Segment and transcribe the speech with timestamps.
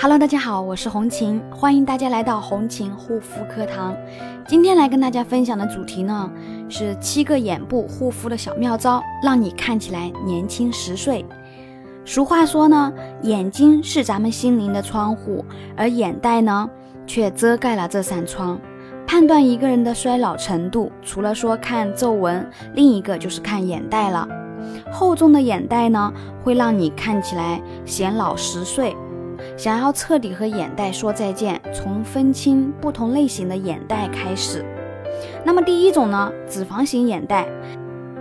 [0.00, 3.96] Hello，大家好，我是红琴，欢迎大家来到红琴护肤课堂。
[4.46, 6.30] 今天来跟大家分享的主题呢，
[6.68, 11.26] 是七个眼部护肤的小妙招，让你看起来年轻十岁。
[12.04, 12.92] 俗话说呢，
[13.22, 15.44] 眼睛是咱们心灵的窗户，
[15.76, 16.70] 而眼袋呢，
[17.04, 18.56] 却遮盖了这扇窗。
[19.04, 24.28] 判断一个人的衰老程度，除了说看皱纹，另一个就是看眼袋了。
[24.92, 26.12] 厚重的眼袋呢，
[26.44, 28.96] 会让你看起来显老十岁。
[29.56, 34.64] 想要彻底和眼袋说再见，从分清不同类型的眼袋开始。
[35.44, 37.46] 那么第一种呢，脂肪型眼袋，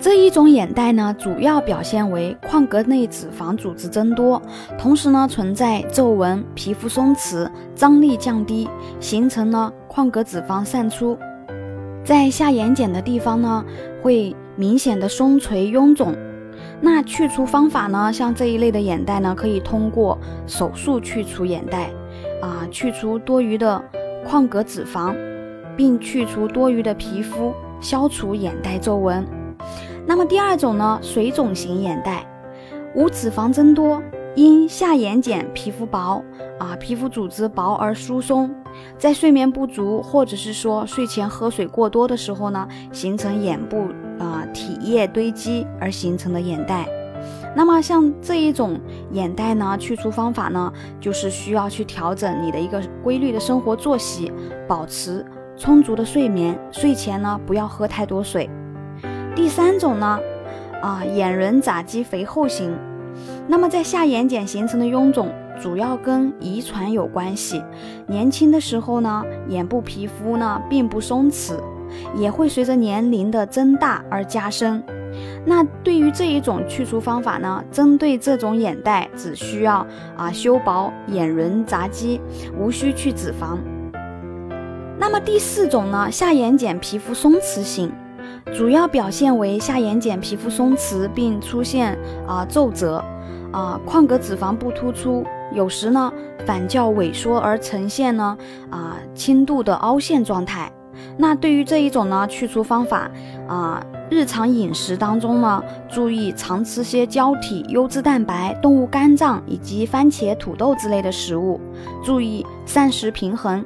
[0.00, 4.40] 这一种眼袋呢，主要表现为眶隔内脂肪组织增多，
[4.78, 11.18] 同时呢存在皱纹、皮肤松弛、张力降低，形成了眶隔脂肪散出，
[12.02, 13.64] 在下眼睑的地方呢，
[14.02, 16.14] 会明显的松垂臃肿。
[16.82, 18.10] 那去除方法呢？
[18.10, 21.90] 像这一类的眼袋呢，可以通过手术去除眼袋，
[22.40, 23.82] 啊，去除多余的
[24.24, 25.14] 眶隔脂肪，
[25.76, 29.26] 并去除多余的皮肤，消除眼袋皱纹。
[30.06, 32.26] 那么第二种呢，水肿型眼袋，
[32.94, 34.02] 无脂肪增多，
[34.34, 36.24] 因下眼睑皮肤薄，
[36.58, 38.50] 啊，皮肤组织薄而疏松，
[38.96, 43.84] 在睡眠不足或者是说睡前喝水过多的时候呢，形成眼部。
[44.20, 46.88] 啊，体液堆积而形成的眼袋，
[47.54, 48.78] 那么像这一种
[49.12, 54.32] 眼袋呢，去除方法呢，就是需要去调整你的一个规律的生活作息，
[54.68, 55.24] 保持
[55.56, 58.48] 充足的睡眠，睡前呢不要喝太多水。
[59.34, 60.18] 第三种呢，
[60.82, 62.74] 啊，眼轮匝肌肥厚型，
[63.46, 65.28] 那么在下眼睑形成的臃肿，
[65.60, 67.62] 主要跟遗传有关系。
[68.06, 71.54] 年轻的时候呢，眼部皮肤呢并不松弛。
[72.14, 74.82] 也会随着年龄的增大而加深。
[75.44, 79.84] 那对于这一种去除方法呢，针对这种眼袋，只需要
[80.16, 82.20] 啊修薄眼轮匝肌，
[82.56, 83.58] 无需去脂肪。
[84.98, 87.90] 那么第四种呢，下眼睑皮肤松弛型，
[88.54, 93.02] 主要表现为下眼睑皮肤松弛，并出现啊皱褶，
[93.50, 96.12] 啊眶隔脂肪不突出，有时呢
[96.46, 98.36] 反较萎缩而呈现呢
[98.70, 100.70] 啊轻度的凹陷状态。
[101.16, 103.10] 那对于这一种呢，去除方法
[103.48, 111.60] 啊，日常饮食当中呢，注意常吃些胶体、优质蛋白、动物肝脏以及番茄、土豆之类的食物，
[112.02, 113.64] 注意膳食平衡，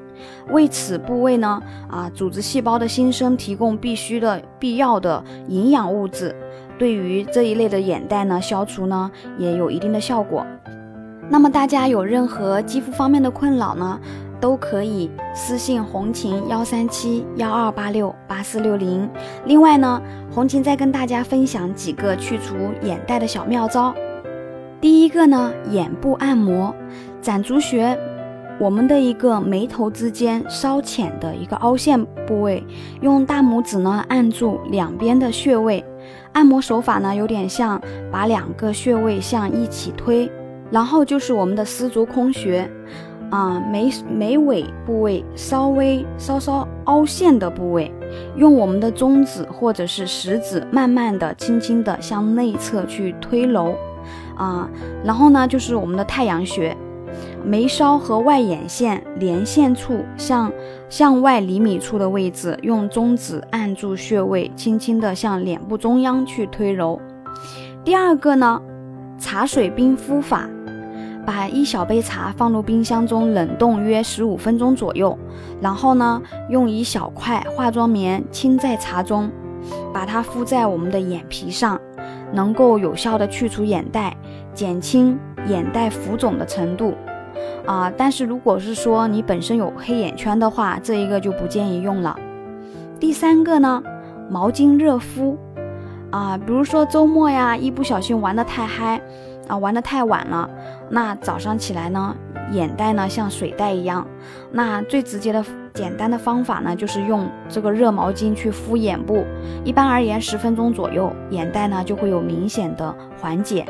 [0.50, 6.34] 为此部位呢啊组织细胞的新生提供必须的必要的营养物质，
[6.78, 10.44] 对于这一类的眼袋呢消除呢也有一定的效果。
[11.30, 13.98] 那么大家有任何肌肤方面的困扰呢？
[14.44, 19.08] 都可以私信红琴幺三七幺二八六八四六零。
[19.46, 23.94] 另外呢，红琴再跟大家分享几个去除眼袋的小妙招。
[24.82, 26.74] 第一个呢，眼部按摩，
[27.22, 27.98] 攒足穴，
[28.60, 32.62] 我们的一个眉头之间稍浅的一个凹陷部位，
[33.00, 35.82] 用大拇指呢按住两边的穴位，
[36.34, 37.80] 按摩手法呢有点像
[38.12, 40.30] 把两个穴位向一起推，
[40.70, 42.70] 然后就是我们的丝竹空穴。
[43.34, 47.92] 啊，眉眉尾部位稍微稍稍凹陷的部位，
[48.36, 53.74] 用我们的中指或者是食指，慢慢的、轻轻的向内侧去推揉，
[54.36, 54.70] 啊，
[55.02, 56.76] 然后呢，就是我们的太阳穴，
[57.44, 60.52] 眉梢和外眼线连线处向
[60.88, 67.00] 向外厘米处的位置，用中指按住穴位，轻轻的向脸部中央去推揉。
[67.82, 68.62] 第二个呢，
[69.18, 70.48] 茶水冰敷法。
[71.26, 75.18] 把一小杯茶放入冰箱中冷冻约十五分钟左右，
[75.60, 76.20] 然后呢，
[76.50, 79.30] 用一小块化妆棉浸在茶中，
[79.92, 81.80] 把它敷在我们的眼皮上，
[82.32, 84.14] 能够有效的去除眼袋，
[84.52, 85.18] 减轻
[85.48, 86.94] 眼袋浮肿的程度。
[87.64, 92.14] 啊，但是如果是说你本身有黑眼圈的话，这一个就不建议用了。
[93.00, 93.82] 第三个呢，
[94.28, 95.38] 毛巾热敷。
[96.10, 99.00] 啊，比如说周末呀，一不小心玩的太嗨。
[99.48, 100.48] 啊，玩的太晚了，
[100.90, 102.14] 那早上起来呢，
[102.52, 104.06] 眼袋呢像水袋一样。
[104.52, 109.24] 那最直接的、简单的方法呢，就是用这个热毛巾去敷眼部。
[109.64, 113.66] 一般而言，十分钟左右，眼袋呢就会有明显的缓解。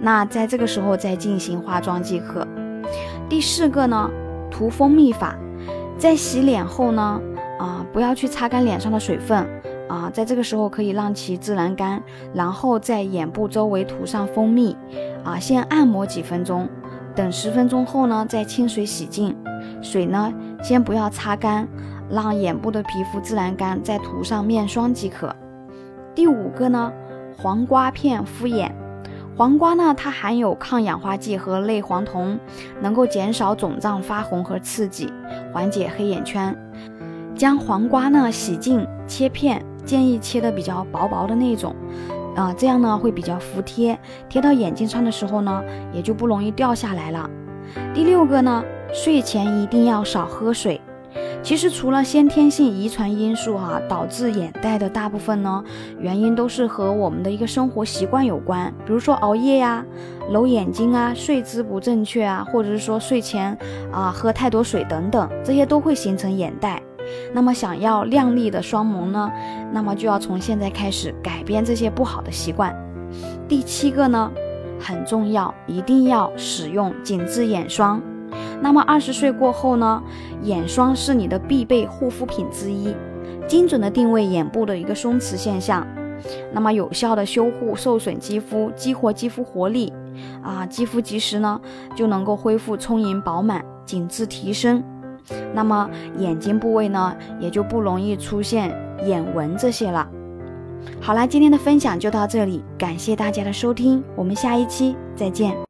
[0.00, 2.46] 那在这个时候再进行化妆即可。
[3.28, 4.10] 第四个呢，
[4.50, 5.34] 涂蜂蜜法，
[5.96, 7.20] 在洗脸后呢，
[7.58, 9.46] 啊，不要去擦干脸上的水分。
[9.92, 12.02] 啊，在这个时候可以让其自然干，
[12.32, 14.74] 然后在眼部周围涂上蜂蜜，
[15.22, 16.66] 啊，先按摩几分钟，
[17.14, 19.36] 等十分钟后呢，再清水洗净，
[19.82, 21.68] 水呢先不要擦干，
[22.08, 25.36] 让眼部的皮肤自然干，再涂上面霜即可。
[26.14, 26.90] 第五个呢，
[27.36, 28.74] 黄瓜片敷眼，
[29.36, 32.38] 黄瓜呢，它含有抗氧化剂和类黄酮，
[32.80, 35.12] 能够减少肿胀、发红和刺激，
[35.52, 36.56] 缓解黑眼圈。
[37.34, 41.74] 将黄瓜呢洗净切片，建议切的比较薄薄的那种，
[42.34, 43.98] 啊，这样呢会比较服帖，
[44.28, 45.62] 贴到眼睛上的时候呢
[45.92, 47.28] 也就不容易掉下来了。
[47.94, 50.80] 第六个呢，睡前一定要少喝水。
[51.42, 55.64] 其实除了先天性遗传因素哈，导致眼袋的大部分呢
[55.98, 59.84] 原因都是和我们的一个生活习惯有关，比如说熬夜呀、
[60.30, 63.58] 揉眼睛啊、睡姿不正确啊，或者是说睡前
[63.90, 66.80] 啊喝太多水等等，这些都会形成眼袋。
[67.32, 69.30] 那么想要亮丽的双眸呢，
[69.72, 72.74] 那么就要从现在开始改变这些不好的习惯。
[73.48, 74.30] 第七个呢
[74.78, 78.00] 很重要，一定要使用紧致眼霜。
[78.60, 80.02] 那么二十岁过后呢，
[80.42, 82.94] 眼霜是你的必备护肤品之一，
[83.46, 85.86] 精准的定位眼部的一个松弛现象，
[86.52, 89.92] 那么有效的修护受损肌肤，激活肌肤活力，
[90.42, 91.60] 啊，肌肤及时呢
[91.94, 94.82] 就能够恢复充盈饱满，紧致提升，
[95.54, 95.88] 那么
[96.18, 98.74] 眼睛部位呢也就不容易出现
[99.04, 100.08] 眼纹这些了。
[101.00, 105.56] 好啦，今天的分享就到这里，感谢大家的收听，我们下一期再见。